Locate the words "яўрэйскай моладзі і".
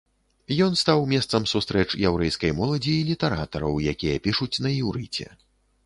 2.11-3.07